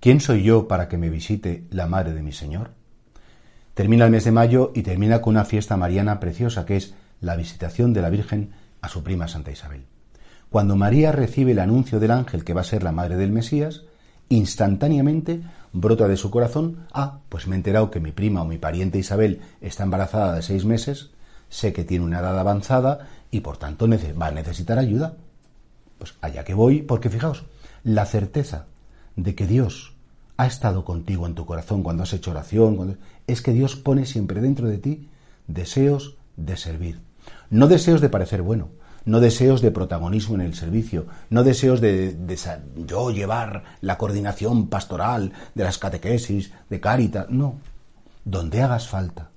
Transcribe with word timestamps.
¿Quién 0.00 0.20
soy 0.20 0.42
yo 0.42 0.66
para 0.66 0.88
que 0.88 0.96
me 0.96 1.10
visite 1.10 1.64
la 1.68 1.86
madre 1.86 2.14
de 2.14 2.22
mi 2.22 2.32
Señor? 2.32 2.70
Termina 3.74 4.06
el 4.06 4.10
mes 4.10 4.24
de 4.24 4.32
mayo 4.32 4.72
y 4.74 4.82
termina 4.82 5.20
con 5.20 5.34
una 5.34 5.44
fiesta 5.44 5.76
mariana 5.76 6.20
preciosa 6.20 6.64
que 6.64 6.78
es 6.78 6.94
la 7.20 7.36
visitación 7.36 7.92
de 7.92 8.00
la 8.00 8.08
Virgen 8.08 8.52
a 8.80 8.88
su 8.88 9.02
prima 9.02 9.28
Santa 9.28 9.50
Isabel. 9.50 9.84
Cuando 10.48 10.74
María 10.74 11.12
recibe 11.12 11.52
el 11.52 11.58
anuncio 11.58 12.00
del 12.00 12.12
ángel 12.12 12.44
que 12.44 12.54
va 12.54 12.62
a 12.62 12.64
ser 12.64 12.82
la 12.82 12.92
madre 12.92 13.16
del 13.16 13.30
Mesías, 13.30 13.82
instantáneamente 14.30 15.42
brota 15.74 16.08
de 16.08 16.16
su 16.16 16.30
corazón, 16.30 16.86
ah, 16.94 17.18
pues 17.28 17.46
me 17.46 17.56
he 17.56 17.58
enterado 17.58 17.90
que 17.90 18.00
mi 18.00 18.10
prima 18.10 18.40
o 18.40 18.46
mi 18.46 18.56
pariente 18.56 18.98
Isabel 18.98 19.42
está 19.60 19.82
embarazada 19.82 20.34
de 20.34 20.40
seis 20.40 20.64
meses, 20.64 21.10
sé 21.50 21.74
que 21.74 21.84
tiene 21.84 22.06
una 22.06 22.20
edad 22.20 22.38
avanzada 22.38 23.06
y 23.30 23.40
por 23.40 23.58
tanto 23.58 23.86
va 23.86 24.26
a 24.28 24.30
necesitar 24.30 24.78
ayuda. 24.78 25.16
Pues 25.98 26.14
allá 26.22 26.42
que 26.42 26.54
voy, 26.54 26.80
porque 26.80 27.10
fijaos, 27.10 27.44
la 27.84 28.06
certeza 28.06 28.64
de 29.16 29.34
que 29.34 29.46
Dios 29.46 29.94
ha 30.40 30.46
estado 30.46 30.86
contigo 30.86 31.26
en 31.26 31.34
tu 31.34 31.44
corazón 31.44 31.82
cuando 31.82 32.02
has 32.02 32.14
hecho 32.14 32.30
oración, 32.30 32.76
cuando... 32.76 32.96
es 33.26 33.42
que 33.42 33.52
Dios 33.52 33.76
pone 33.76 34.06
siempre 34.06 34.40
dentro 34.40 34.68
de 34.68 34.78
ti 34.78 35.08
deseos 35.46 36.16
de 36.38 36.56
servir. 36.56 36.98
No 37.50 37.68
deseos 37.68 38.00
de 38.00 38.08
parecer 38.08 38.40
bueno, 38.40 38.70
no 39.04 39.20
deseos 39.20 39.60
de 39.60 39.70
protagonismo 39.70 40.36
en 40.36 40.40
el 40.40 40.54
servicio, 40.54 41.04
no 41.28 41.44
deseos 41.44 41.82
de, 41.82 42.16
yo 42.86 43.10
llevar 43.10 43.64
la 43.82 43.98
coordinación 43.98 44.68
pastoral 44.68 45.32
de 45.54 45.64
las 45.64 45.76
catequesis, 45.76 46.52
de 46.70 46.80
caritas, 46.80 47.28
no. 47.28 47.56
Donde 48.24 48.62
hagas 48.62 48.88
falta, 48.88 49.28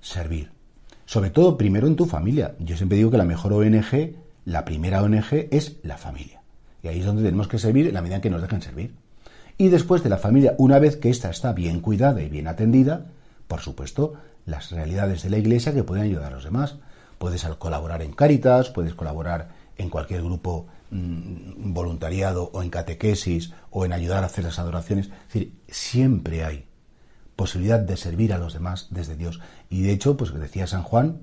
servir. 0.00 0.52
Sobre 1.04 1.28
todo 1.28 1.58
primero 1.58 1.86
en 1.86 1.96
tu 1.96 2.06
familia. 2.06 2.54
Yo 2.60 2.78
siempre 2.78 2.96
digo 2.96 3.10
que 3.10 3.18
la 3.18 3.24
mejor 3.24 3.52
ONG, 3.52 4.16
la 4.46 4.64
primera 4.64 5.02
ONG 5.02 5.48
es 5.50 5.76
la 5.82 5.98
familia. 5.98 6.40
Y 6.82 6.88
ahí 6.88 7.00
es 7.00 7.06
donde 7.06 7.22
tenemos 7.22 7.46
que 7.46 7.58
servir 7.58 7.88
en 7.88 7.94
la 7.94 8.00
medida 8.00 8.16
en 8.16 8.22
que 8.22 8.30
nos 8.30 8.40
dejen 8.40 8.62
servir. 8.62 9.05
Y 9.58 9.68
después 9.68 10.02
de 10.02 10.10
la 10.10 10.18
familia, 10.18 10.54
una 10.58 10.78
vez 10.78 10.96
que 10.96 11.08
ésta 11.08 11.30
está 11.30 11.52
bien 11.52 11.80
cuidada 11.80 12.22
y 12.22 12.28
bien 12.28 12.46
atendida, 12.46 13.06
por 13.48 13.60
supuesto, 13.60 14.14
las 14.44 14.70
realidades 14.70 15.22
de 15.22 15.30
la 15.30 15.38
iglesia 15.38 15.72
que 15.72 15.82
pueden 15.82 16.04
ayudar 16.04 16.32
a 16.32 16.36
los 16.36 16.44
demás. 16.44 16.76
Puedes 17.18 17.44
colaborar 17.58 18.02
en 18.02 18.12
Cáritas, 18.12 18.70
puedes 18.70 18.94
colaborar 18.94 19.48
en 19.78 19.88
cualquier 19.88 20.22
grupo 20.22 20.66
mmm, 20.90 21.72
voluntariado 21.72 22.50
o 22.52 22.62
en 22.62 22.70
catequesis 22.70 23.52
o 23.70 23.84
en 23.84 23.92
ayudar 23.92 24.22
a 24.22 24.26
hacer 24.26 24.44
las 24.44 24.58
adoraciones. 24.58 25.06
Es 25.06 25.34
decir, 25.34 25.58
siempre 25.68 26.44
hay 26.44 26.66
posibilidad 27.34 27.80
de 27.80 27.96
servir 27.96 28.32
a 28.32 28.38
los 28.38 28.52
demás 28.54 28.88
desde 28.90 29.16
Dios. 29.16 29.40
Y 29.70 29.82
de 29.82 29.92
hecho, 29.92 30.16
pues 30.16 30.32
decía 30.34 30.66
San 30.66 30.82
Juan, 30.82 31.20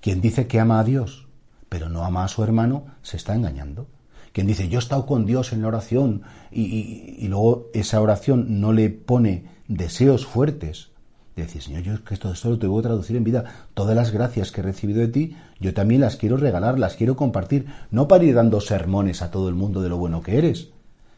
quien 0.00 0.20
dice 0.20 0.46
que 0.46 0.60
ama 0.60 0.80
a 0.80 0.84
Dios, 0.84 1.28
pero 1.68 1.88
no 1.88 2.04
ama 2.04 2.24
a 2.24 2.28
su 2.28 2.42
hermano, 2.42 2.86
se 3.02 3.16
está 3.16 3.34
engañando. 3.34 3.86
Quien 4.32 4.46
dice, 4.46 4.68
yo 4.68 4.78
he 4.78 4.82
estado 4.82 5.06
con 5.06 5.26
Dios 5.26 5.52
en 5.52 5.62
la 5.62 5.68
oración 5.68 6.22
y, 6.52 7.16
y, 7.18 7.28
luego 7.28 7.68
esa 7.74 8.00
oración 8.00 8.60
no 8.60 8.72
le 8.72 8.88
pone 8.90 9.44
deseos 9.66 10.24
fuertes 10.24 10.90
de 11.34 11.42
decir, 11.42 11.62
Señor, 11.62 11.82
yo 11.82 12.04
que 12.04 12.14
esto, 12.14 12.32
esto 12.32 12.50
lo 12.50 12.58
tengo 12.58 12.76
que 12.76 12.88
traducir 12.88 13.16
en 13.16 13.24
vida. 13.24 13.44
Todas 13.74 13.96
las 13.96 14.12
gracias 14.12 14.52
que 14.52 14.60
he 14.60 14.64
recibido 14.64 15.00
de 15.00 15.08
ti, 15.08 15.36
yo 15.58 15.74
también 15.74 16.00
las 16.00 16.16
quiero 16.16 16.36
regalar, 16.36 16.78
las 16.78 16.96
quiero 16.96 17.16
compartir, 17.16 17.66
no 17.90 18.08
para 18.08 18.24
ir 18.24 18.34
dando 18.34 18.60
sermones 18.60 19.22
a 19.22 19.30
todo 19.30 19.48
el 19.48 19.54
mundo 19.54 19.80
de 19.80 19.88
lo 19.88 19.96
bueno 19.96 20.22
que 20.22 20.38
eres, 20.38 20.68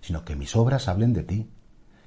sino 0.00 0.24
que 0.24 0.36
mis 0.36 0.56
obras 0.56 0.88
hablen 0.88 1.12
de 1.12 1.22
ti, 1.22 1.46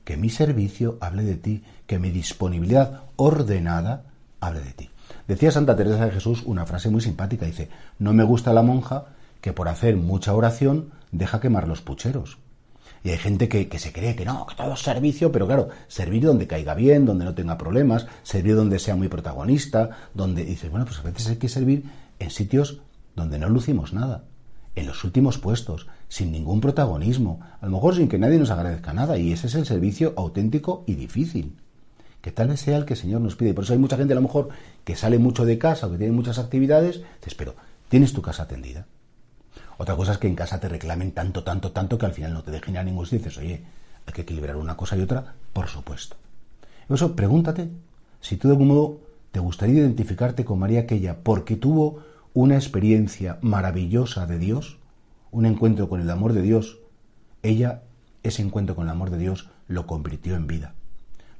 que 0.03 0.17
mi 0.17 0.29
servicio 0.29 0.97
hable 1.01 1.23
de 1.23 1.35
ti, 1.35 1.63
que 1.87 1.99
mi 1.99 2.09
disponibilidad 2.11 3.03
ordenada 3.15 4.05
hable 4.39 4.61
de 4.61 4.73
ti. 4.73 4.89
Decía 5.27 5.51
Santa 5.51 5.75
Teresa 5.75 6.05
de 6.05 6.11
Jesús 6.11 6.43
una 6.45 6.65
frase 6.65 6.89
muy 6.89 7.01
simpática, 7.01 7.45
dice, 7.45 7.69
no 7.99 8.13
me 8.13 8.23
gusta 8.23 8.53
la 8.53 8.61
monja 8.61 9.14
que 9.45 9.53
por 9.53 9.69
hacer 9.69 9.95
mucha 9.95 10.33
oración 10.33 10.89
deja 11.11 11.39
quemar 11.39 11.67
los 11.67 11.79
pucheros. 11.79 12.39
Y 13.03 13.11
hay 13.11 13.19
gente 13.19 13.47
que, 13.47 13.69
que, 13.69 13.77
se 13.77 13.93
cree 13.93 14.15
que 14.15 14.25
no, 14.25 14.47
que 14.47 14.55
todo 14.55 14.73
es 14.73 14.79
servicio, 14.79 15.31
pero 15.31 15.45
claro, 15.45 15.69
servir 15.87 16.23
donde 16.25 16.47
caiga 16.47 16.73
bien, 16.73 17.05
donde 17.05 17.25
no 17.25 17.35
tenga 17.35 17.55
problemas, 17.55 18.07
servir 18.23 18.55
donde 18.55 18.79
sea 18.79 18.95
muy 18.95 19.07
protagonista, 19.07 19.91
donde 20.15 20.43
dices, 20.43 20.71
bueno, 20.71 20.87
pues 20.87 20.97
a 20.97 21.03
veces 21.03 21.27
hay 21.27 21.35
que 21.35 21.47
servir 21.47 21.83
en 22.17 22.31
sitios 22.31 22.79
donde 23.15 23.37
no 23.37 23.47
lucimos 23.47 23.93
nada, 23.93 24.23
en 24.73 24.87
los 24.87 25.03
últimos 25.03 25.37
puestos, 25.37 25.85
sin 26.07 26.31
ningún 26.31 26.59
protagonismo, 26.59 27.41
a 27.61 27.67
lo 27.67 27.71
mejor 27.71 27.95
sin 27.95 28.07
que 28.07 28.17
nadie 28.17 28.39
nos 28.39 28.49
agradezca 28.49 28.93
nada, 28.93 29.19
y 29.19 29.31
ese 29.31 29.45
es 29.45 29.53
el 29.53 29.67
servicio 29.67 30.15
auténtico 30.17 30.83
y 30.87 30.95
difícil. 30.95 31.55
Que 32.21 32.31
tal 32.31 32.47
vez 32.47 32.61
sea 32.61 32.77
el 32.77 32.85
que 32.85 32.95
el 32.95 32.99
Señor 32.99 33.21
nos 33.21 33.35
pide. 33.35 33.53
Por 33.53 33.63
eso 33.63 33.73
hay 33.73 33.79
mucha 33.79 33.95
gente 33.95 34.13
a 34.13 34.15
lo 34.15 34.23
mejor 34.23 34.49
que 34.83 34.95
sale 34.95 35.19
mucho 35.19 35.45
de 35.45 35.59
casa 35.59 35.85
o 35.85 35.91
que 35.91 35.99
tiene 35.99 36.13
muchas 36.13 36.39
actividades, 36.39 37.03
dices, 37.19 37.35
pero 37.35 37.53
¿tienes 37.89 38.11
tu 38.11 38.23
casa 38.23 38.41
atendida? 38.41 38.87
Otra 39.77 39.95
cosa 39.95 40.13
es 40.13 40.17
que 40.17 40.27
en 40.27 40.35
casa 40.35 40.59
te 40.59 40.69
reclamen 40.69 41.11
tanto, 41.11 41.43
tanto, 41.43 41.71
tanto 41.71 41.97
que 41.97 42.05
al 42.05 42.13
final 42.13 42.33
no 42.33 42.43
te 42.43 42.51
dejen 42.51 42.75
sitio 42.75 43.15
y 43.15 43.17
dices, 43.17 43.37
oye, 43.37 43.63
hay 44.05 44.13
que 44.13 44.21
equilibrar 44.21 44.55
una 44.55 44.77
cosa 44.77 44.95
y 44.95 45.01
otra, 45.01 45.35
por 45.51 45.67
supuesto. 45.67 46.15
Por 46.87 46.95
eso, 46.95 47.15
pregúntate 47.15 47.69
si 48.21 48.37
tú 48.37 48.47
de 48.47 48.53
algún 48.53 48.69
modo 48.69 48.99
te 49.31 49.39
gustaría 49.39 49.81
identificarte 49.81 50.45
con 50.45 50.59
María 50.59 50.81
aquella 50.81 51.17
porque 51.21 51.55
tuvo 51.55 52.03
una 52.33 52.55
experiencia 52.55 53.37
maravillosa 53.41 54.25
de 54.27 54.37
Dios, 54.37 54.77
un 55.31 55.45
encuentro 55.45 55.89
con 55.89 56.01
el 56.01 56.09
amor 56.09 56.33
de 56.33 56.41
Dios. 56.41 56.79
Ella, 57.43 57.83
ese 58.23 58.41
encuentro 58.41 58.75
con 58.75 58.85
el 58.85 58.91
amor 58.91 59.09
de 59.09 59.17
Dios, 59.17 59.49
lo 59.67 59.87
convirtió 59.87 60.35
en 60.35 60.47
vida, 60.47 60.73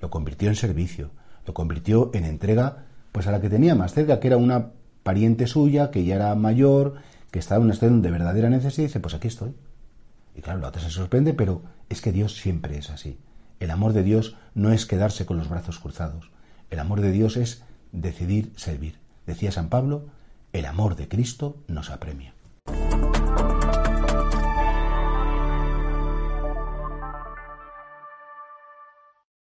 lo 0.02 0.10
convirtió 0.10 0.50
en 0.50 0.56
servicio, 0.56 1.12
lo 1.46 1.54
convirtió 1.54 2.12
en 2.14 2.26
entrega, 2.26 2.86
pues 3.12 3.28
a 3.28 3.32
la 3.32 3.40
que 3.40 3.50
tenía 3.50 3.76
más 3.76 3.94
cerca, 3.94 4.20
que 4.20 4.28
era 4.28 4.38
una 4.38 4.72
pariente 5.04 5.48
suya, 5.48 5.92
que 5.92 6.04
ya 6.04 6.16
era 6.16 6.36
mayor, 6.36 6.96
que 7.36 7.40
estaba 7.40 7.60
en 7.60 7.66
una 7.66 7.74
situación 7.74 8.02
de 8.02 8.12
verdadera 8.12 8.50
necesidad 8.50 8.84
y 8.84 8.88
dice, 8.88 9.02
pues 9.02 9.14
aquí 9.14 9.28
estoy. 9.28 9.54
Y 10.36 10.42
claro, 10.42 10.62
la 10.62 10.70
otra 10.70 10.82
se 10.82 10.90
sorprende, 10.90 11.34
pero 11.34 11.64
es 11.90 12.00
que 12.00 12.14
Dios 12.14 12.38
siempre 12.38 12.78
es 12.78 12.90
así. 12.90 13.20
El 13.60 13.72
amor 13.72 13.92
de 13.92 14.04
Dios 14.04 14.38
no 14.54 14.72
es 14.72 14.86
quedarse 14.86 15.26
con 15.26 15.36
los 15.36 15.50
brazos 15.50 15.78
cruzados. 15.80 16.32
El 16.70 16.80
amor 16.80 17.02
de 17.02 17.12
Dios 17.12 17.36
es 17.36 17.62
decidir 17.92 18.54
servir. 18.56 19.00
Decía 19.28 19.52
San 19.52 19.68
Pablo, 19.68 20.06
el 20.54 20.66
amor 20.66 20.96
de 20.96 21.10
Cristo 21.10 21.58
nos 21.68 21.90
apremia. 21.90 22.35